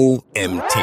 OMT. 0.00 0.78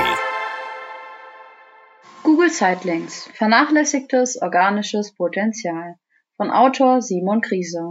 Google 2.21 2.51
Sightlinks. 2.51 3.28
Vernachlässigtes 3.33 4.40
organisches 4.40 5.16
Potenzial. 5.16 5.96
Von 6.36 6.51
Autor 6.51 7.01
Simon 7.01 7.41
Kriese. 7.41 7.81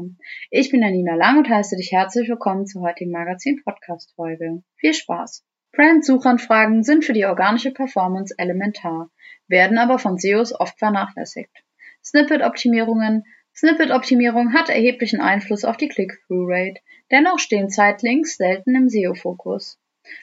Ich 0.52 0.70
bin 0.70 0.82
Janina 0.82 1.16
Lang 1.16 1.38
und 1.38 1.48
heiße 1.48 1.74
dich 1.74 1.90
herzlich 1.90 2.28
willkommen 2.28 2.66
zur 2.66 2.82
heutigen 2.82 3.10
Magazin-Podcast-Folge. 3.10 4.62
Viel 4.76 4.94
Spaß! 4.94 5.44
Brand-Suchanfragen 5.72 6.84
sind 6.84 7.04
für 7.04 7.12
die 7.12 7.26
organische 7.26 7.72
Performance 7.72 8.32
elementar, 8.38 9.10
werden 9.48 9.78
aber 9.78 9.98
von 9.98 10.18
SEOs 10.18 10.54
oft 10.54 10.78
vernachlässigt. 10.78 11.50
Snippet-Optimierungen 12.04 13.24
Snippet-Optimierung 13.52 14.52
hat 14.52 14.68
erheblichen 14.68 15.20
Einfluss 15.20 15.64
auf 15.64 15.76
die 15.76 15.88
Click-Through-Rate, 15.88 16.80
dennoch 17.10 17.40
stehen 17.40 17.68
Sitelinks 17.68 18.36
selten 18.36 18.76
im 18.76 18.88
SEO-Fokus. 18.88 19.80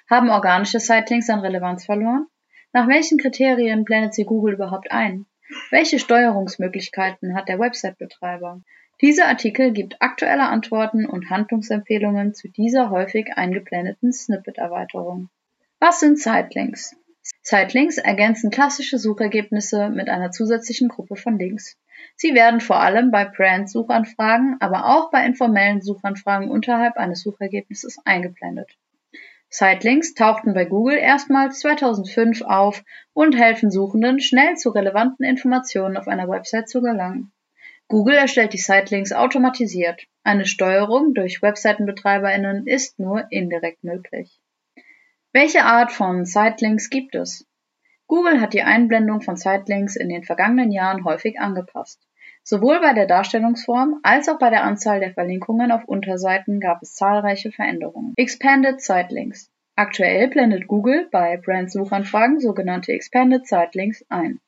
Haben 0.09 0.29
organische 0.29 0.79
Sitelinks 0.79 1.29
an 1.29 1.39
Relevanz 1.39 1.86
verloren? 1.86 2.28
Nach 2.71 2.87
welchen 2.87 3.18
Kriterien 3.18 3.83
blendet 3.83 4.14
sie 4.14 4.25
Google 4.25 4.56
überhaupt 4.56 4.92
ein? 4.92 5.25
Welche 5.69 6.00
Steuerungsmöglichkeiten 6.00 7.36
hat 7.36 7.47
der 7.47 7.59
Website-Betreiber? 7.59 8.61
Dieser 9.01 9.28
Artikel 9.28 9.73
gibt 9.73 10.01
aktuelle 10.01 10.43
Antworten 10.43 11.06
und 11.06 11.29
Handlungsempfehlungen 11.29 12.33
zu 12.33 12.47
dieser 12.47 12.89
häufig 12.89 13.33
eingeblendeten 13.36 14.14
Snippet-Erweiterung. 14.14 15.29
Was 15.79 16.00
sind 16.00 16.20
Sitelinks? 16.20 16.95
Sitelinks 17.42 17.97
ergänzen 17.97 18.51
klassische 18.51 18.97
Suchergebnisse 18.97 19.89
mit 19.89 20.09
einer 20.09 20.31
zusätzlichen 20.31 20.87
Gruppe 20.87 21.15
von 21.15 21.37
Links. 21.37 21.78
Sie 22.15 22.34
werden 22.34 22.61
vor 22.61 22.79
allem 22.79 23.11
bei 23.11 23.25
Brand-Suchanfragen, 23.25 24.57
aber 24.59 24.86
auch 24.86 25.11
bei 25.11 25.25
informellen 25.25 25.81
Suchanfragen 25.81 26.50
unterhalb 26.50 26.97
eines 26.97 27.21
Suchergebnisses 27.21 27.97
eingeblendet. 28.06 28.78
Sitelinks 29.56 30.16
tauchten 30.16 30.56
bei 30.56 30.66
Google 30.66 30.98
erstmals 30.98 31.60
2005 31.60 32.42
auf 32.42 32.84
und 33.14 33.38
helfen 33.38 33.70
Suchenden, 33.70 34.20
schnell 34.20 34.56
zu 34.56 34.72
relevanten 34.72 35.23
Informationen 35.23 35.95
auf 35.95 36.08
einer 36.08 36.28
Website 36.28 36.68
zu 36.68 36.82
gelangen. 36.82 37.32
Google 37.88 38.16
erstellt 38.16 38.54
die 38.54 38.58
Sitelinks 38.58 39.12
automatisiert. 39.12 40.08
Eine 40.23 40.48
Steuerung 40.48 41.14
durch 41.14 41.44
Webseitenbetreiberinnen 41.44 42.66
ist 42.66 42.98
nur 42.98 43.28
indirekt 43.30 43.84
möglich. 43.84 44.42
Welche 45.34 45.66
Art 45.66 45.92
von 45.92 46.26
Sitelinks 46.26 46.90
gibt 46.90 47.14
es? 47.14 47.45
Google 48.08 48.42
hat 48.42 48.54
die 48.56 48.64
Einblendung 48.64 49.22
von 49.22 49.36
Sitelinks 49.36 49.95
in 49.95 50.10
den 50.10 50.23
vergangenen 50.23 50.72
Jahren 50.72 51.06
häufig 51.06 51.40
angepasst. 51.40 52.02
Sowohl 52.45 52.81
bei 52.81 52.94
der 52.94 53.08
Darstellungsform 53.08 53.99
als 54.03 54.27
auch 54.27 54.38
bei 54.38 54.49
der 54.49 54.63
Anzahl 54.63 54.99
der 54.99 55.13
Verlinkungen 55.13 55.72
auf 55.72 55.86
Unterseiten 55.86 56.59
gab 56.59 56.81
es 56.81 56.94
zahlreiche 56.94 57.52
Veränderungen. 57.52 58.13
Expanded 58.17 58.81
Sitelinks. 58.81 59.49
Aktuell 59.75 60.27
blendet 60.27 60.67
Google 60.67 61.08
bei 61.09 61.38
Brand-Suchanfragen 61.38 62.41
sogenannte 62.41 62.91
Expanded 62.91 63.47
Sitelinks 63.47 64.05
ein. 64.09 64.39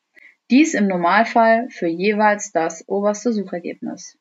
Dies 0.52 0.74
im 0.74 0.88
Normalfall 0.88 1.70
für 1.70 1.88
jeweils 1.88 2.52
das 2.52 2.88
oberste 2.88 3.32
Suchergebnis. 3.32 4.20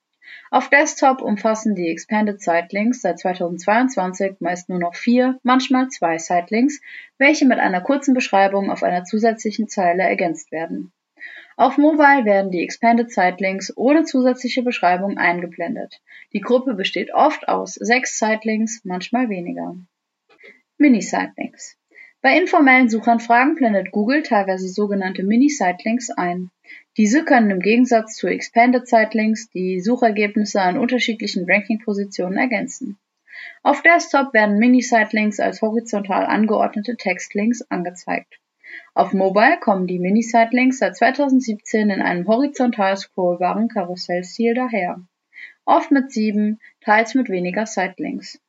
Auf 0.51 0.71
Desktop 0.71 1.21
umfassen 1.21 1.75
die 1.75 1.91
Expanded 1.91 2.41
Sitelinks 2.41 3.03
seit 3.03 3.19
2022 3.19 4.37
meist 4.41 4.69
nur 4.69 4.79
noch 4.79 4.95
vier, 4.95 5.39
manchmal 5.43 5.89
zwei 5.89 6.17
Sitelinks, 6.17 6.81
welche 7.19 7.45
mit 7.45 7.59
einer 7.59 7.81
kurzen 7.81 8.15
Beschreibung 8.15 8.71
auf 8.71 8.83
einer 8.83 9.05
zusätzlichen 9.05 9.69
Zeile 9.69 10.05
ergänzt 10.05 10.53
werden. 10.53 10.93
Auf 11.57 11.79
Mobile 11.79 12.25
werden 12.25 12.51
die 12.51 12.65
Expanded 12.65 13.13
Sitelinks 13.13 13.73
ohne 13.77 14.05
zusätzliche 14.05 14.63
Beschreibung 14.63 15.19
eingeblendet. 15.19 16.01
Die 16.33 16.41
Gruppe 16.41 16.75
besteht 16.75 17.15
oft 17.15 17.49
aus 17.49 17.75
sechs 17.75 18.19
Sitelinks, 18.19 18.81
manchmal 18.85 19.29
weniger. 19.29 19.77
Mini-Sitelinks. 20.79 21.77
Bei 22.23 22.37
informellen 22.37 22.89
Suchanfragen 22.89 23.55
blendet 23.55 23.93
Google 23.93 24.23
teilweise 24.25 24.69
sogenannte 24.69 25.23
Mini-Sitelinks 25.23 26.11
ein. 26.11 26.51
Diese 26.97 27.25
können 27.25 27.51
im 27.51 27.61
Gegensatz 27.61 28.17
zu 28.17 28.27
Expanded 28.27 28.89
Sitelinks 28.89 29.49
die 29.51 29.81
Suchergebnisse 29.81 30.61
an 30.61 30.79
unterschiedlichen 30.79 31.45
Ranking-Positionen 31.49 32.37
ergänzen. 32.37 32.99
Auf 33.63 33.83
Desktop 33.83 34.35
werden 34.35 34.59
Mini-Sitelinks 34.59 35.39
als 35.39 35.63
horizontal 35.63 36.27
angeordnete 36.27 36.97
Textlinks 36.97 37.63
angezeigt. 37.71 38.41
Auf 38.95 39.13
Mobile 39.13 39.59
kommen 39.61 39.87
die 39.87 39.99
Mini-Sitelinks 39.99 40.79
seit 40.79 40.97
2017 40.97 41.91
in 41.91 42.03
einem 42.03 42.27
horizontal 42.27 42.97
scrollbaren 42.97 43.69
Karussellstil 43.69 44.55
daher. 44.55 45.01
Oft 45.65 45.91
mit 45.91 46.13
sieben, 46.13 46.61
teils 46.81 47.15
mit 47.15 47.29
weniger 47.29 47.67
Sitelinks. 47.67 48.41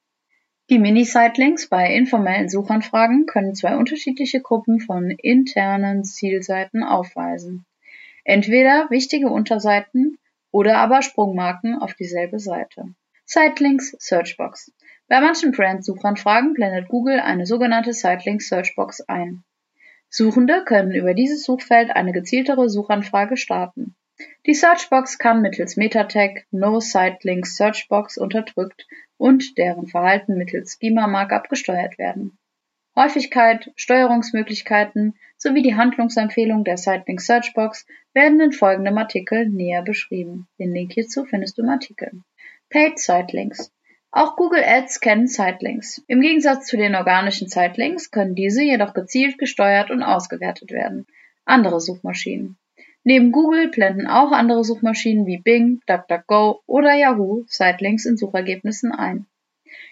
Die 0.69 0.79
Mini-Sitelinks 0.79 1.67
bei 1.69 1.93
informellen 1.93 2.49
Suchanfragen 2.49 3.25
können 3.25 3.55
zwei 3.55 3.77
unterschiedliche 3.77 4.41
Gruppen 4.41 4.79
von 4.79 5.11
internen 5.11 6.03
Zielseiten 6.03 6.83
aufweisen 6.83 7.65
entweder 8.25 8.89
wichtige 8.89 9.29
Unterseiten 9.29 10.17
oder 10.51 10.79
aber 10.79 11.01
Sprungmarken 11.01 11.79
auf 11.79 11.93
dieselbe 11.93 12.39
Seite. 12.39 12.83
Sitelinks 13.25 13.95
Searchbox. 13.99 14.73
Bei 15.07 15.21
manchen 15.21 15.51
Brand-Suchanfragen 15.51 16.53
blendet 16.53 16.89
Google 16.89 17.19
eine 17.19 17.45
sogenannte 17.45 17.93
Sitelinks 17.93 18.49
Searchbox 18.49 19.01
ein. 19.01 19.43
Suchende 20.17 20.63
können 20.63 20.93
über 20.93 21.13
dieses 21.13 21.43
Suchfeld 21.43 21.89
eine 21.93 22.13
gezieltere 22.13 22.69
Suchanfrage 22.69 23.35
starten. 23.35 23.97
Die 24.45 24.53
Searchbox 24.53 25.17
kann 25.17 25.41
mittels 25.41 25.75
Metatag 25.75 26.45
No 26.51 26.79
Sitelinks 26.79 27.57
Searchbox 27.57 28.17
unterdrückt 28.17 28.87
und 29.17 29.57
deren 29.57 29.87
Verhalten 29.87 30.37
mittels 30.37 30.77
Schema 30.79 31.07
Markup 31.07 31.49
gesteuert 31.49 31.97
werden. 31.97 32.37
Häufigkeit, 32.95 33.73
Steuerungsmöglichkeiten 33.75 35.15
sowie 35.35 35.63
die 35.63 35.75
Handlungsempfehlung 35.75 36.63
der 36.63 36.77
Sitelink 36.77 37.19
Searchbox 37.19 37.85
werden 38.13 38.39
in 38.39 38.53
folgendem 38.53 38.97
Artikel 38.97 39.49
näher 39.49 39.81
beschrieben. 39.81 40.47
Den 40.57 40.71
Link 40.71 40.93
hierzu 40.93 41.25
findest 41.25 41.57
du 41.57 41.63
im 41.63 41.69
Artikel. 41.69 42.21
Paid 42.69 42.99
Sitelinks. 42.99 43.69
Auch 44.17 44.37
Google 44.37 44.63
Ads 44.63 45.01
kennen 45.01 45.27
Sitelinks. 45.27 46.01
Im 46.07 46.21
Gegensatz 46.21 46.67
zu 46.67 46.77
den 46.77 46.95
organischen 46.95 47.49
Sitelinks 47.49 48.11
können 48.11 48.33
diese 48.33 48.63
jedoch 48.63 48.93
gezielt 48.93 49.37
gesteuert 49.37 49.91
und 49.91 50.03
ausgewertet 50.03 50.71
werden. 50.71 51.05
Andere 51.43 51.81
Suchmaschinen. 51.81 52.55
Neben 53.03 53.33
Google 53.33 53.67
blenden 53.67 54.07
auch 54.07 54.31
andere 54.31 54.63
Suchmaschinen 54.63 55.25
wie 55.25 55.41
Bing, 55.41 55.81
DuckDuckGo 55.87 56.61
oder 56.65 56.93
Yahoo 56.93 57.43
Sitelinks 57.49 58.05
in 58.05 58.15
Suchergebnissen 58.15 58.93
ein. 58.93 59.25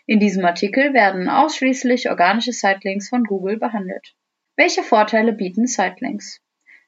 In 0.06 0.22
diesem 0.22 0.46
Artikel 0.46 0.94
werden 0.94 1.28
ausschließlich 1.28 2.10
organische 2.10 2.54
Sitelinks 2.54 3.10
von 3.10 3.26
Google 3.26 3.58
behandelt. 3.58 4.16
Welche 4.56 4.84
Vorteile 4.84 5.34
bieten 5.34 5.68
Sitelinks? 5.68 6.40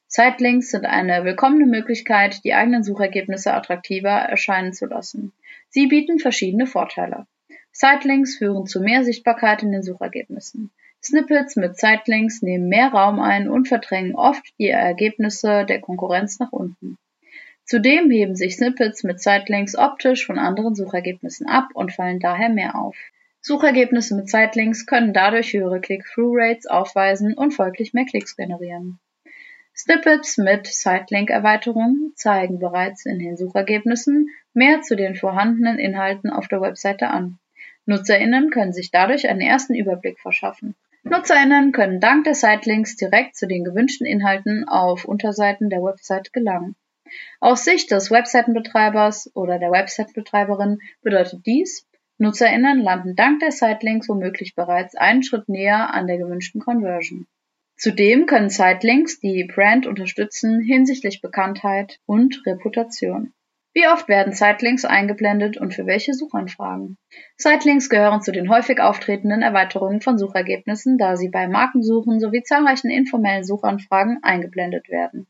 Sitelinks 0.08 0.70
sind 0.70 0.86
eine 0.86 1.24
willkommene 1.24 1.66
Möglichkeit, 1.66 2.44
die 2.44 2.54
eigenen 2.54 2.84
Suchergebnisse 2.84 3.52
attraktiver 3.52 4.10
erscheinen 4.10 4.72
zu 4.72 4.86
lassen. 4.86 5.32
Sie 5.68 5.88
bieten 5.88 6.18
verschiedene 6.18 6.66
Vorteile. 6.66 7.26
Sitelinks 7.72 8.38
führen 8.38 8.66
zu 8.66 8.80
mehr 8.80 9.04
Sichtbarkeit 9.04 9.62
in 9.62 9.72
den 9.72 9.82
Suchergebnissen. 9.82 10.70
Snippets 11.02 11.56
mit 11.56 11.78
Sitelinks 11.78 12.40
nehmen 12.40 12.68
mehr 12.68 12.88
Raum 12.88 13.20
ein 13.20 13.48
und 13.48 13.68
verdrängen 13.68 14.14
oft 14.14 14.44
die 14.58 14.68
Ergebnisse 14.68 15.64
der 15.64 15.80
Konkurrenz 15.80 16.38
nach 16.38 16.52
unten. 16.52 16.98
Zudem 17.64 18.10
heben 18.10 18.36
sich 18.36 18.56
Snippets 18.56 19.02
mit 19.02 19.20
Sitelinks 19.20 19.76
optisch 19.76 20.24
von 20.24 20.38
anderen 20.38 20.74
Suchergebnissen 20.74 21.48
ab 21.48 21.68
und 21.74 21.92
fallen 21.92 22.20
daher 22.20 22.48
mehr 22.48 22.76
auf. 22.76 22.96
Suchergebnisse 23.40 24.14
mit 24.14 24.30
Sitelinks 24.30 24.86
können 24.86 25.12
dadurch 25.12 25.52
höhere 25.52 25.80
Click-Through-Rates 25.80 26.66
aufweisen 26.66 27.34
und 27.34 27.52
folglich 27.52 27.92
mehr 27.92 28.04
Klicks 28.04 28.36
generieren. 28.36 28.98
Snippets 29.78 30.38
mit 30.38 30.66
Sitelink-Erweiterung 30.66 32.12
zeigen 32.14 32.58
bereits 32.58 33.04
in 33.04 33.18
den 33.18 33.36
Suchergebnissen 33.36 34.30
mehr 34.54 34.80
zu 34.80 34.96
den 34.96 35.16
vorhandenen 35.16 35.78
Inhalten 35.78 36.30
auf 36.30 36.48
der 36.48 36.62
Webseite 36.62 37.08
an. 37.08 37.38
NutzerInnen 37.84 38.48
können 38.48 38.72
sich 38.72 38.90
dadurch 38.90 39.28
einen 39.28 39.42
ersten 39.42 39.74
Überblick 39.74 40.18
verschaffen. 40.18 40.74
NutzerInnen 41.04 41.72
können 41.72 42.00
dank 42.00 42.24
der 42.24 42.34
Sitelinks 42.34 42.96
direkt 42.96 43.36
zu 43.36 43.46
den 43.46 43.64
gewünschten 43.64 44.06
Inhalten 44.06 44.66
auf 44.66 45.04
Unterseiten 45.04 45.68
der 45.68 45.82
Website 45.82 46.32
gelangen. 46.32 46.74
Aus 47.40 47.64
Sicht 47.64 47.90
des 47.90 48.10
Webseitenbetreibers 48.10 49.30
oder 49.34 49.58
der 49.58 49.70
Website-Betreiberin 49.70 50.78
bedeutet 51.02 51.44
dies, 51.44 51.86
NutzerInnen 52.16 52.80
landen 52.80 53.14
dank 53.14 53.40
der 53.40 53.52
Sitelinks 53.52 54.08
womöglich 54.08 54.54
bereits 54.54 54.96
einen 54.96 55.22
Schritt 55.22 55.50
näher 55.50 55.92
an 55.92 56.06
der 56.06 56.16
gewünschten 56.16 56.62
Conversion. 56.62 57.26
Zudem 57.78 58.24
können 58.24 58.48
Sitelinks 58.48 59.20
die 59.20 59.44
Brand 59.44 59.86
unterstützen 59.86 60.60
hinsichtlich 60.60 61.20
Bekanntheit 61.20 62.00
und 62.06 62.42
Reputation. 62.46 63.34
Wie 63.74 63.86
oft 63.86 64.08
werden 64.08 64.32
Sitelinks 64.32 64.86
eingeblendet 64.86 65.58
und 65.58 65.74
für 65.74 65.84
welche 65.84 66.14
Suchanfragen? 66.14 66.96
Sitelinks 67.36 67.90
gehören 67.90 68.22
zu 68.22 68.32
den 68.32 68.48
häufig 68.48 68.80
auftretenden 68.80 69.42
Erweiterungen 69.42 70.00
von 70.00 70.16
Suchergebnissen, 70.16 70.96
da 70.96 71.18
sie 71.18 71.28
bei 71.28 71.46
Markensuchen 71.46 72.18
sowie 72.18 72.42
zahlreichen 72.42 72.88
informellen 72.88 73.44
Suchanfragen 73.44 74.20
eingeblendet 74.22 74.88
werden. 74.88 75.26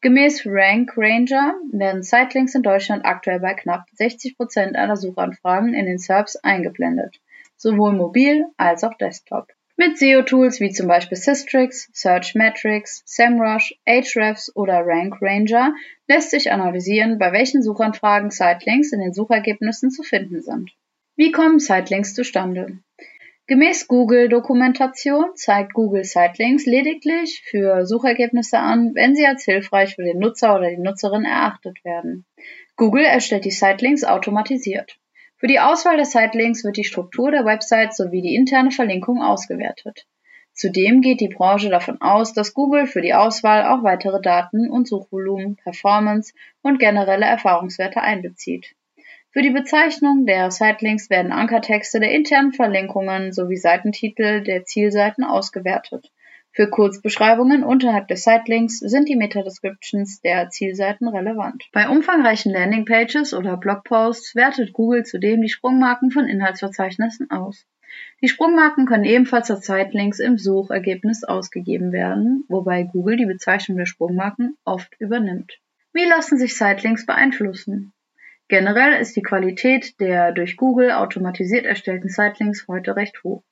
Gemäß 0.00 0.46
Rank 0.46 0.94
Ranger 0.96 1.52
werden 1.70 2.02
Sitelinks 2.02 2.54
in 2.54 2.62
Deutschland 2.62 3.04
aktuell 3.04 3.40
bei 3.40 3.52
knapp 3.52 3.84
60 3.92 4.38
Prozent 4.38 4.76
aller 4.76 4.96
Suchanfragen 4.96 5.74
in 5.74 5.84
den 5.84 5.98
SERPs 5.98 6.36
eingeblendet, 6.36 7.20
sowohl 7.58 7.92
mobil 7.92 8.46
als 8.56 8.82
auch 8.82 8.94
Desktop. 8.94 9.48
Mit 9.76 9.98
SEO-Tools 9.98 10.60
wie 10.60 10.70
zum 10.70 10.88
Beispiel 10.88 11.16
Systrix, 11.16 11.88
Searchmetrics, 11.92 13.02
SEMrush, 13.06 13.74
Ahrefs 13.86 14.54
oder 14.54 14.82
RankRanger 14.84 15.74
lässt 16.06 16.30
sich 16.30 16.52
analysieren, 16.52 17.18
bei 17.18 17.32
welchen 17.32 17.62
Suchanfragen 17.62 18.30
Sitelinks 18.30 18.92
in 18.92 19.00
den 19.00 19.14
Suchergebnissen 19.14 19.90
zu 19.90 20.02
finden 20.02 20.42
sind. 20.42 20.70
Wie 21.16 21.32
kommen 21.32 21.58
Sitelinks 21.58 22.14
zustande? 22.14 22.78
Gemäß 23.46 23.88
Google-Dokumentation 23.88 25.34
zeigt 25.34 25.74
Google 25.74 26.04
Sitelinks 26.04 26.66
lediglich 26.66 27.42
für 27.44 27.84
Suchergebnisse 27.84 28.58
an, 28.58 28.94
wenn 28.94 29.16
sie 29.16 29.26
als 29.26 29.44
hilfreich 29.44 29.96
für 29.96 30.04
den 30.04 30.20
Nutzer 30.20 30.54
oder 30.54 30.70
die 30.70 30.78
Nutzerin 30.78 31.24
erachtet 31.24 31.84
werden. 31.84 32.26
Google 32.76 33.04
erstellt 33.04 33.44
die 33.44 33.50
Sitelinks 33.50 34.04
automatisiert. 34.04 34.98
Für 35.40 35.46
die 35.46 35.58
Auswahl 35.58 35.96
der 35.96 36.04
Sitelinks 36.04 36.64
wird 36.64 36.76
die 36.76 36.84
Struktur 36.84 37.30
der 37.30 37.46
Website 37.46 37.96
sowie 37.96 38.20
die 38.20 38.34
interne 38.34 38.70
Verlinkung 38.70 39.22
ausgewertet. 39.22 40.06
Zudem 40.52 41.00
geht 41.00 41.22
die 41.22 41.28
Branche 41.28 41.70
davon 41.70 41.98
aus, 42.02 42.34
dass 42.34 42.52
Google 42.52 42.86
für 42.86 43.00
die 43.00 43.14
Auswahl 43.14 43.64
auch 43.64 43.82
weitere 43.82 44.20
Daten 44.20 44.68
und 44.68 44.86
Suchvolumen, 44.86 45.56
Performance 45.56 46.34
und 46.60 46.78
generelle 46.78 47.24
Erfahrungswerte 47.24 48.02
einbezieht. 48.02 48.74
Für 49.30 49.40
die 49.40 49.48
Bezeichnung 49.48 50.26
der 50.26 50.50
Sitelinks 50.50 51.08
werden 51.08 51.32
Ankertexte 51.32 52.00
der 52.00 52.12
internen 52.12 52.52
Verlinkungen 52.52 53.32
sowie 53.32 53.56
Seitentitel 53.56 54.42
der 54.42 54.66
Zielseiten 54.66 55.24
ausgewertet 55.24 56.12
für 56.52 56.68
Kurzbeschreibungen 56.68 57.62
unterhalb 57.62 58.08
der 58.08 58.16
Sitelinks 58.16 58.80
sind 58.80 59.08
die 59.08 59.16
Meta-Descriptions 59.16 60.20
der 60.20 60.50
Zielseiten 60.50 61.08
relevant. 61.08 61.64
Bei 61.72 61.88
umfangreichen 61.88 62.52
Landingpages 62.52 63.34
oder 63.34 63.56
Blogposts 63.56 64.34
wertet 64.34 64.72
Google 64.72 65.04
zudem 65.04 65.42
die 65.42 65.48
Sprungmarken 65.48 66.10
von 66.10 66.26
Inhaltsverzeichnissen 66.26 67.30
aus. 67.30 67.66
Die 68.20 68.28
Sprungmarken 68.28 68.86
können 68.86 69.04
ebenfalls 69.04 69.50
als 69.50 69.66
Sitelinks 69.66 70.18
im 70.18 70.38
Suchergebnis 70.38 71.24
ausgegeben 71.24 71.92
werden, 71.92 72.44
wobei 72.48 72.82
Google 72.82 73.16
die 73.16 73.26
Bezeichnung 73.26 73.78
der 73.78 73.86
Sprungmarken 73.86 74.56
oft 74.64 74.94
übernimmt. 75.00 75.58
Wie 75.92 76.04
lassen 76.04 76.38
sich 76.38 76.56
Sitelinks 76.56 77.06
beeinflussen? 77.06 77.92
Generell 78.48 79.00
ist 79.00 79.14
die 79.14 79.22
Qualität 79.22 80.00
der 80.00 80.32
durch 80.32 80.56
Google 80.56 80.90
automatisiert 80.90 81.64
erstellten 81.64 82.08
Sitelinks 82.08 82.66
heute 82.66 82.96
recht 82.96 83.22
hoch. 83.22 83.42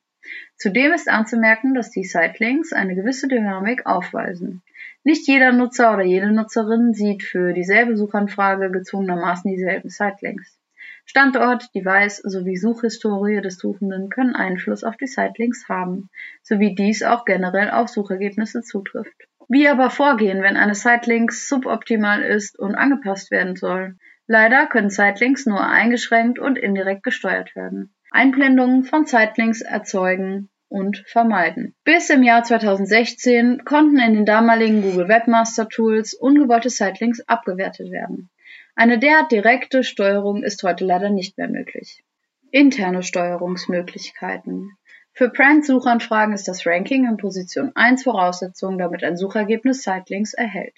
Zudem 0.56 0.92
ist 0.92 1.08
anzumerken, 1.08 1.74
dass 1.74 1.90
die 1.90 2.04
Sitelinks 2.04 2.72
eine 2.72 2.94
gewisse 2.94 3.28
Dynamik 3.28 3.86
aufweisen. 3.86 4.62
Nicht 5.04 5.28
jeder 5.28 5.52
Nutzer 5.52 5.94
oder 5.94 6.02
jede 6.02 6.32
Nutzerin 6.32 6.92
sieht 6.94 7.22
für 7.22 7.52
dieselbe 7.52 7.96
Suchanfrage 7.96 8.70
gezwungenermaßen 8.70 9.50
dieselben 9.50 9.88
Sitelinks. 9.88 10.58
Standort, 11.04 11.74
Device 11.74 12.16
sowie 12.18 12.56
Suchhistorie 12.56 13.40
des 13.40 13.56
Suchenden 13.56 14.10
können 14.10 14.34
Einfluss 14.34 14.84
auf 14.84 14.96
die 14.96 15.06
Sitelinks 15.06 15.68
haben, 15.68 16.10
sowie 16.42 16.74
dies 16.74 17.02
auch 17.02 17.24
generell 17.24 17.70
auf 17.70 17.88
Suchergebnisse 17.88 18.62
zutrifft. 18.62 19.16
Wie 19.48 19.66
aber 19.68 19.88
vorgehen, 19.88 20.42
wenn 20.42 20.58
eine 20.58 20.74
Sitelink 20.74 21.32
suboptimal 21.32 22.22
ist 22.22 22.58
und 22.58 22.74
angepasst 22.74 23.30
werden 23.30 23.56
soll? 23.56 23.96
Leider 24.26 24.66
können 24.66 24.90
Sitelinks 24.90 25.46
nur 25.46 25.66
eingeschränkt 25.66 26.38
und 26.38 26.58
indirekt 26.58 27.02
gesteuert 27.02 27.56
werden. 27.56 27.94
Einblendungen 28.10 28.84
von 28.84 29.06
Sitelinks 29.06 29.60
erzeugen 29.60 30.48
und 30.68 31.04
vermeiden. 31.06 31.74
Bis 31.84 32.10
im 32.10 32.22
Jahr 32.22 32.42
2016 32.42 33.64
konnten 33.64 33.98
in 33.98 34.14
den 34.14 34.26
damaligen 34.26 34.82
Google 34.82 35.08
Webmaster 35.08 35.68
Tools 35.68 36.14
ungewollte 36.14 36.70
Sitelinks 36.70 37.20
abgewertet 37.26 37.90
werden. 37.90 38.30
Eine 38.74 38.98
derart 38.98 39.32
direkte 39.32 39.82
Steuerung 39.82 40.42
ist 40.42 40.62
heute 40.62 40.84
leider 40.84 41.10
nicht 41.10 41.36
mehr 41.36 41.48
möglich. 41.48 42.04
Interne 42.50 43.02
Steuerungsmöglichkeiten. 43.02 44.70
Für 45.12 45.30
Brand-Suchanfragen 45.30 46.32
ist 46.32 46.46
das 46.46 46.64
Ranking 46.64 47.06
in 47.06 47.16
Position 47.16 47.72
1 47.74 48.04
Voraussetzung, 48.04 48.78
damit 48.78 49.02
ein 49.02 49.16
Suchergebnis 49.16 49.82
Sitelinks 49.82 50.32
erhält. 50.32 50.74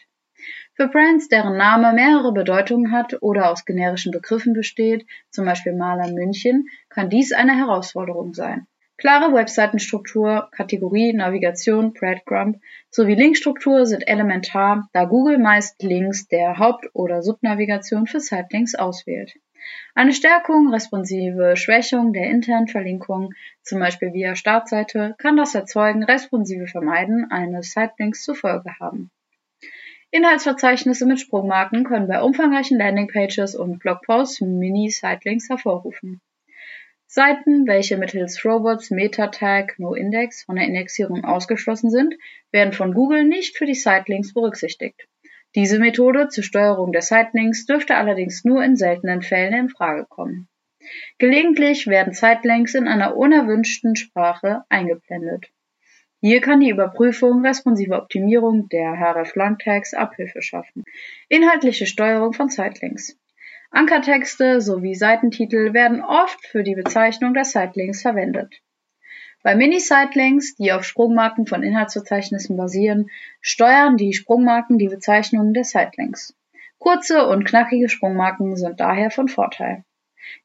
Für 0.80 0.88
Brands, 0.88 1.28
deren 1.28 1.58
Name 1.58 1.92
mehrere 1.92 2.32
Bedeutungen 2.32 2.90
hat 2.90 3.20
oder 3.20 3.50
aus 3.50 3.66
generischen 3.66 4.12
Begriffen 4.12 4.54
besteht, 4.54 5.04
zum 5.28 5.44
Beispiel 5.44 5.74
Maler 5.74 6.10
München, 6.10 6.70
kann 6.88 7.10
dies 7.10 7.34
eine 7.34 7.54
Herausforderung 7.54 8.32
sein. 8.32 8.66
Klare 8.96 9.34
Webseitenstruktur, 9.34 10.48
Kategorie, 10.52 11.12
Navigation, 11.12 11.92
Breadcrumb 11.92 12.62
sowie 12.88 13.14
Linkstruktur 13.14 13.84
sind 13.84 14.08
elementar, 14.08 14.88
da 14.94 15.04
Google 15.04 15.36
meist 15.36 15.82
Links 15.82 16.28
der 16.28 16.56
Haupt- 16.56 16.88
oder 16.94 17.22
Subnavigation 17.22 18.06
für 18.06 18.20
Sitelinks 18.20 18.74
auswählt. 18.74 19.34
Eine 19.94 20.14
Stärkung 20.14 20.72
responsive 20.72 21.58
Schwächung 21.58 22.14
der 22.14 22.30
internen 22.30 22.68
Verlinkung, 22.68 23.34
zum 23.62 23.80
Beispiel 23.80 24.14
via 24.14 24.34
Startseite, 24.34 25.14
kann 25.18 25.36
das 25.36 25.54
Erzeugen 25.54 26.04
responsive 26.04 26.68
Vermeiden 26.68 27.30
eines 27.30 27.72
Sitelinks 27.72 28.24
zur 28.24 28.34
Folge 28.34 28.70
haben. 28.80 29.10
Inhaltsverzeichnisse 30.12 31.06
mit 31.06 31.20
Sprungmarken 31.20 31.84
können 31.84 32.08
bei 32.08 32.20
umfangreichen 32.20 32.78
Landingpages 32.78 33.54
und 33.54 33.78
Blogposts 33.78 34.40
Mini-Sitelinks 34.40 35.48
hervorrufen. 35.48 36.20
Seiten, 37.06 37.66
welche 37.66 37.96
mittels 37.96 38.44
Robots 38.44 38.90
Meta-Tag 38.90 39.78
NoIndex 39.78 40.44
von 40.44 40.56
der 40.56 40.66
Indexierung 40.66 41.24
ausgeschlossen 41.24 41.90
sind, 41.90 42.14
werden 42.52 42.72
von 42.72 42.94
Google 42.94 43.24
nicht 43.24 43.56
für 43.56 43.66
die 43.66 43.74
Sitelinks 43.74 44.32
berücksichtigt. 44.32 45.08
Diese 45.56 45.78
Methode 45.80 46.28
zur 46.28 46.44
Steuerung 46.44 46.92
der 46.92 47.02
Sitelinks 47.02 47.66
dürfte 47.66 47.96
allerdings 47.96 48.44
nur 48.44 48.62
in 48.62 48.76
seltenen 48.76 49.22
Fällen 49.22 49.54
in 49.54 49.68
Frage 49.68 50.06
kommen. 50.08 50.48
Gelegentlich 51.18 51.86
werden 51.86 52.12
Sitelinks 52.12 52.74
in 52.74 52.86
einer 52.86 53.16
unerwünschten 53.16 53.96
Sprache 53.96 54.64
eingeblendet. 54.68 55.50
Hier 56.22 56.42
kann 56.42 56.60
die 56.60 56.68
Überprüfung 56.68 57.44
responsiver 57.46 57.96
Optimierung 57.96 58.68
der 58.68 58.92
href-Long-Tags 58.92 59.94
Abhilfe 59.94 60.42
schaffen. 60.42 60.84
Inhaltliche 61.30 61.86
Steuerung 61.86 62.34
von 62.34 62.50
Sitelinks. 62.50 63.16
Ankertexte 63.70 64.60
sowie 64.60 64.94
Seitentitel 64.94 65.72
werden 65.72 66.02
oft 66.02 66.44
für 66.46 66.62
die 66.62 66.74
Bezeichnung 66.74 67.32
der 67.32 67.44
Sitelinks 67.44 68.02
verwendet. 68.02 68.60
Bei 69.42 69.54
Mini-Sitelinks, 69.54 70.56
die 70.56 70.72
auf 70.72 70.84
Sprungmarken 70.84 71.46
von 71.46 71.62
Inhaltsverzeichnissen 71.62 72.56
basieren, 72.58 73.08
steuern 73.40 73.96
die 73.96 74.12
Sprungmarken 74.12 74.76
die 74.76 74.88
Bezeichnungen 74.88 75.54
der 75.54 75.64
Sitelinks. 75.64 76.36
Kurze 76.78 77.26
und 77.28 77.44
knackige 77.44 77.88
Sprungmarken 77.88 78.56
sind 78.56 78.80
daher 78.80 79.10
von 79.10 79.28
Vorteil. 79.28 79.84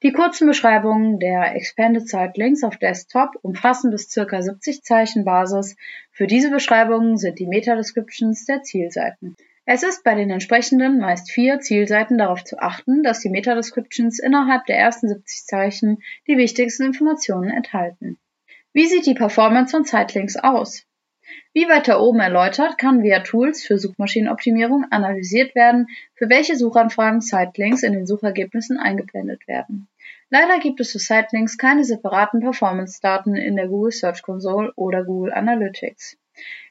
Die 0.03 0.11
kurzen 0.11 0.47
Beschreibungen 0.47 1.19
der 1.19 1.55
Expanded 1.55 2.07
Sitelinks 2.07 2.63
auf 2.63 2.77
Desktop 2.77 3.31
umfassen 3.41 3.91
bis 3.91 4.13
ca. 4.13 4.41
70 4.41 4.83
Zeichen 4.83 5.25
Basis. 5.25 5.75
Für 6.11 6.27
diese 6.27 6.51
Beschreibungen 6.51 7.17
sind 7.17 7.39
die 7.39 7.47
Meta-Descriptions 7.47 8.45
der 8.45 8.63
Zielseiten. 8.63 9.35
Es 9.65 9.81
ist 9.81 10.03
bei 10.03 10.13
den 10.13 10.29
entsprechenden 10.29 10.99
meist 10.99 11.31
vier 11.31 11.59
Zielseiten 11.59 12.17
darauf 12.17 12.43
zu 12.43 12.59
achten, 12.59 13.01
dass 13.01 13.21
die 13.21 13.29
Meta-Descriptions 13.29 14.19
innerhalb 14.19 14.65
der 14.65 14.77
ersten 14.77 15.07
70 15.07 15.45
Zeichen 15.45 16.03
die 16.27 16.37
wichtigsten 16.37 16.83
Informationen 16.83 17.49
enthalten. 17.49 18.19
Wie 18.73 18.85
sieht 18.85 19.05
die 19.05 19.15
Performance 19.15 19.71
von 19.71 19.85
Sitelinks 19.85 20.35
aus? 20.35 20.85
Wie 21.55 21.69
weiter 21.69 22.01
oben 22.01 22.19
erläutert, 22.19 22.77
kann 22.77 23.01
via 23.01 23.21
Tools 23.21 23.63
für 23.63 23.77
Suchmaschinenoptimierung 23.77 24.87
analysiert 24.91 25.55
werden, 25.55 25.87
für 26.13 26.27
welche 26.27 26.57
Suchanfragen 26.57 27.21
Sitelinks 27.21 27.81
in 27.81 27.93
den 27.93 28.05
Suchergebnissen 28.05 28.77
eingeblendet 28.77 29.47
werden. 29.47 29.87
Leider 30.29 30.59
gibt 30.59 30.81
es 30.81 30.91
für 30.91 30.99
Sitelinks 30.99 31.57
keine 31.57 31.85
separaten 31.85 32.41
Performance-Daten 32.41 33.37
in 33.37 33.55
der 33.55 33.69
Google 33.69 33.93
Search 33.93 34.21
Console 34.21 34.73
oder 34.75 35.05
Google 35.05 35.31
Analytics. 35.31 36.17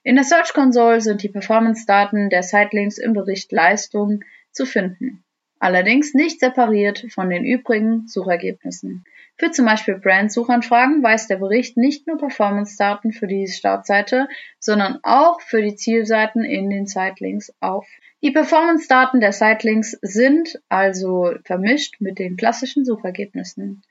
In 0.03 0.17
der 0.17 0.25
Search 0.25 0.53
Console 0.53 1.01
sind 1.01 1.23
die 1.23 1.31
Performance-Daten 1.31 2.29
der 2.29 2.43
Sitelinks 2.43 2.99
im 2.99 3.15
Bericht 3.15 3.53
Leistung 3.53 4.23
zu 4.53 4.67
finden, 4.67 5.25
allerdings 5.59 6.15
nicht 6.15 6.41
separiert 6.41 7.07
von 7.11 7.31
den 7.31 7.45
übrigen 7.45 8.07
Suchergebnissen. 8.07 9.05
Für 9.37 9.51
zum 9.51 9.67
Beispiel 9.67 9.99
Brand-Suchanfragen 9.99 11.03
weist 11.03 11.29
der 11.29 11.39
Bericht 11.39 11.77
nicht 11.77 12.07
nur 12.07 12.19
Performance-Daten 12.19 13.13
für 13.13 13.27
die 13.27 13.49
Startseite, 13.49 14.29
sondern 14.61 15.01
auch 15.03 15.41
für 15.41 15.61
die 15.61 15.75
Zielseiten 15.75 16.45
in 16.45 16.71
den 16.71 16.87
Sitelinks 16.87 17.53
auf. 17.61 17.87
Die 18.23 18.31
Performance-Daten 18.31 19.21
der 19.21 19.33
Sitelinks 19.33 19.99
sind 20.03 20.61
also 20.69 21.33
vermischt 21.45 22.01
mit 22.01 22.19
den 22.19 22.37
klassischen 22.37 22.85
Suchergebnissen. 22.85 23.83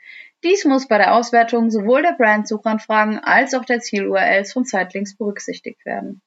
Dies 0.43 0.65
muss 0.65 0.87
bei 0.87 0.97
der 0.97 1.13
Auswertung 1.13 1.69
sowohl 1.69 2.01
der 2.01 2.13
Brand-Suchanfragen 2.13 3.19
als 3.19 3.53
auch 3.53 3.65
der 3.65 3.81
Ziel-URLs 3.81 4.53
von 4.53 4.63
Sitelinks 4.63 5.15
berücksichtigt 5.15 5.85
werden. 5.85 6.21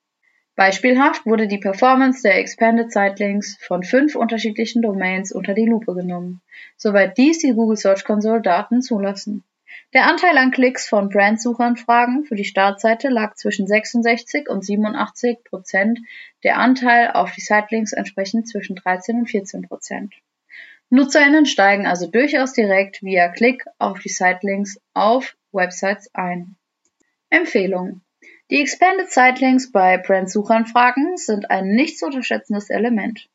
Beispielhaft 0.56 1.26
wurde 1.26 1.48
die 1.48 1.58
Performance 1.58 2.22
der 2.22 2.38
Expanded 2.38 2.90
Sitelinks 2.90 3.58
von 3.60 3.82
fünf 3.82 4.16
unterschiedlichen 4.16 4.80
Domains 4.80 5.30
unter 5.30 5.52
die 5.52 5.66
Lupe 5.66 5.94
genommen, 5.94 6.40
soweit 6.78 7.18
dies 7.18 7.40
die 7.40 7.52
Google 7.52 7.76
Search 7.76 8.04
Console 8.04 8.40
Daten 8.40 8.80
zulassen. 8.80 9.44
Der 9.92 10.06
Anteil 10.06 10.38
an 10.38 10.52
Klicks 10.52 10.88
von 10.88 11.10
Brandsuchanfragen 11.10 12.24
für 12.24 12.36
die 12.36 12.44
Startseite 12.44 13.10
lag 13.10 13.34
zwischen 13.34 13.66
66 13.66 14.48
und 14.48 14.64
87 14.64 15.44
Prozent, 15.44 15.98
der 16.42 16.56
Anteil 16.58 17.10
auf 17.10 17.32
die 17.32 17.42
Sitelinks 17.42 17.92
entsprechend 17.92 18.48
zwischen 18.48 18.76
13 18.76 19.18
und 19.18 19.30
14 19.30 19.62
Prozent. 19.62 20.14
NutzerInnen 20.88 21.44
steigen 21.44 21.86
also 21.86 22.06
durchaus 22.06 22.54
direkt 22.54 23.02
via 23.02 23.28
Klick 23.28 23.64
auf 23.78 23.98
die 23.98 24.08
Sitelinks 24.08 24.80
auf 24.94 25.36
Websites 25.52 26.08
ein. 26.14 26.56
Empfehlung. 27.28 28.00
Die 28.48 28.60
Expanded 28.60 29.10
Sitelinks 29.10 29.72
bei 29.72 29.98
Brand-Suchanfragen 29.98 31.16
sind 31.16 31.50
ein 31.50 31.66
nicht 31.66 31.98
zu 31.98 32.06
unterschätzendes 32.06 32.70
Element. 32.70 33.28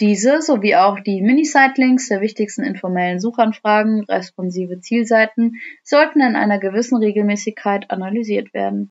Diese 0.00 0.42
sowie 0.42 0.74
auch 0.74 0.98
die 0.98 1.22
Mini-Sitelinks 1.22 2.08
der 2.08 2.20
wichtigsten 2.20 2.64
informellen 2.64 3.20
Suchanfragen 3.20 4.02
responsive 4.06 4.80
Zielseiten 4.80 5.60
sollten 5.84 6.20
in 6.20 6.34
einer 6.34 6.58
gewissen 6.58 6.96
Regelmäßigkeit 6.96 7.92
analysiert 7.92 8.54
werden. 8.54 8.90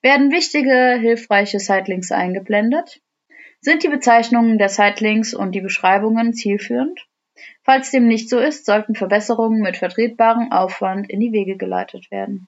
Werden 0.00 0.30
wichtige, 0.30 0.96
hilfreiche 1.00 1.58
Sitelinks 1.58 2.12
eingeblendet? 2.12 3.00
Sind 3.60 3.82
die 3.82 3.88
Bezeichnungen 3.88 4.58
der 4.58 4.68
Sitelinks 4.68 5.34
und 5.34 5.56
die 5.56 5.60
Beschreibungen 5.60 6.34
zielführend? 6.34 7.04
Falls 7.64 7.90
dem 7.90 8.06
nicht 8.06 8.28
so 8.28 8.38
ist, 8.38 8.64
sollten 8.64 8.94
Verbesserungen 8.94 9.60
mit 9.60 9.76
vertretbarem 9.76 10.52
Aufwand 10.52 11.10
in 11.10 11.18
die 11.18 11.32
Wege 11.32 11.56
geleitet 11.56 12.12
werden. 12.12 12.46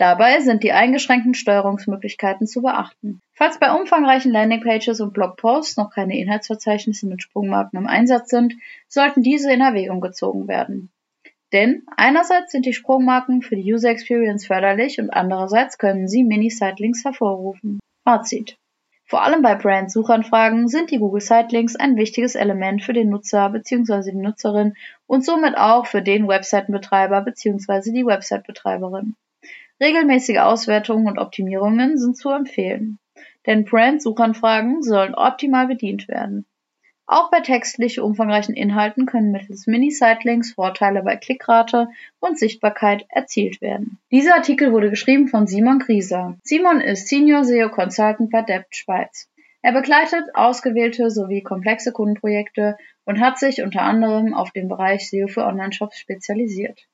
Dabei 0.00 0.40
sind 0.40 0.62
die 0.62 0.72
eingeschränkten 0.72 1.34
Steuerungsmöglichkeiten 1.34 2.46
zu 2.46 2.62
beachten. 2.62 3.20
Falls 3.34 3.60
bei 3.60 3.70
umfangreichen 3.70 4.32
Landingpages 4.32 4.98
und 5.02 5.12
Blogposts 5.12 5.76
noch 5.76 5.90
keine 5.90 6.18
Inhaltsverzeichnisse 6.18 7.06
mit 7.06 7.20
Sprungmarken 7.20 7.78
im 7.78 7.86
Einsatz 7.86 8.30
sind, 8.30 8.54
sollten 8.88 9.22
diese 9.22 9.52
in 9.52 9.60
Erwägung 9.60 10.00
gezogen 10.00 10.48
werden. 10.48 10.90
Denn 11.52 11.82
einerseits 11.98 12.50
sind 12.50 12.64
die 12.64 12.72
Sprungmarken 12.72 13.42
für 13.42 13.56
die 13.56 13.74
User 13.74 13.90
Experience 13.90 14.46
förderlich 14.46 14.98
und 14.98 15.10
andererseits 15.10 15.76
können 15.76 16.08
sie 16.08 16.24
Mini-Sitelinks 16.24 17.04
hervorrufen. 17.04 17.78
Fazit. 18.04 18.56
Vor 19.04 19.22
allem 19.22 19.42
bei 19.42 19.54
Brand-Suchanfragen 19.54 20.68
sind 20.68 20.90
die 20.90 20.98
Google 20.98 21.20
Sitelinks 21.20 21.76
ein 21.76 21.98
wichtiges 21.98 22.36
Element 22.36 22.82
für 22.82 22.94
den 22.94 23.10
Nutzer 23.10 23.50
bzw. 23.50 24.12
die 24.12 24.16
Nutzerin 24.16 24.76
und 25.06 25.26
somit 25.26 25.58
auch 25.58 25.84
für 25.84 26.00
den 26.00 26.26
Webseitenbetreiber 26.26 27.20
bzw. 27.20 27.92
die 27.92 28.06
Websitebetreiberin. 28.06 29.14
Regelmäßige 29.80 30.38
Auswertungen 30.38 31.06
und 31.06 31.18
Optimierungen 31.18 31.96
sind 31.96 32.16
zu 32.16 32.28
empfehlen, 32.28 32.98
denn 33.46 33.64
Brand-Suchanfragen 33.64 34.82
sollen 34.82 35.14
optimal 35.14 35.66
bedient 35.68 36.06
werden. 36.06 36.44
Auch 37.06 37.30
bei 37.30 37.40
textlich 37.40 37.98
umfangreichen 37.98 38.54
Inhalten 38.54 39.04
können 39.06 39.32
mittels 39.32 39.66
Mini-Sitelinks 39.66 40.52
Vorteile 40.52 41.02
bei 41.02 41.16
Klickrate 41.16 41.88
und 42.20 42.38
Sichtbarkeit 42.38 43.04
erzielt 43.08 43.60
werden. 43.60 43.98
Dieser 44.12 44.36
Artikel 44.36 44.70
wurde 44.72 44.90
geschrieben 44.90 45.26
von 45.26 45.48
Simon 45.48 45.80
Grieser. 45.80 46.36
Simon 46.44 46.80
ist 46.80 47.08
Senior 47.08 47.44
SEO 47.44 47.70
Consultant 47.70 48.30
bei 48.30 48.42
Debt 48.42 48.66
Schweiz. 48.70 49.28
Er 49.62 49.72
begleitet 49.72 50.24
ausgewählte 50.34 51.10
sowie 51.10 51.42
komplexe 51.42 51.90
Kundenprojekte 51.90 52.76
und 53.04 53.18
hat 53.18 53.38
sich 53.38 53.62
unter 53.62 53.82
anderem 53.82 54.32
auf 54.32 54.52
den 54.52 54.68
Bereich 54.68 55.10
SEO 55.10 55.26
für 55.26 55.44
Online-Shops 55.44 55.98
spezialisiert. 55.98 56.86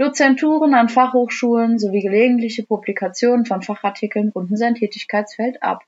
Dozenturen 0.00 0.72
an 0.72 0.88
Fachhochschulen 0.88 1.78
sowie 1.78 2.00
gelegentliche 2.00 2.62
Publikationen 2.62 3.44
von 3.44 3.60
Fachartikeln 3.60 4.30
runden 4.30 4.56
sein 4.56 4.74
Tätigkeitsfeld 4.74 5.62
ab. 5.62 5.84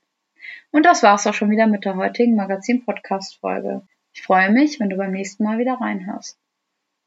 Und 0.69 0.85
das 0.85 1.01
war's 1.01 1.25
auch 1.25 1.33
schon 1.33 1.49
wieder 1.49 1.65
mit 1.65 1.83
der 1.83 1.95
heutigen 1.95 2.35
Magazin-Podcast-Folge. 2.35 3.81
Ich 4.13 4.21
freue 4.21 4.51
mich, 4.51 4.79
wenn 4.79 4.91
du 4.91 4.97
beim 4.97 5.13
nächsten 5.13 5.43
Mal 5.43 5.57
wieder 5.57 5.81
reinhörst. 5.81 6.37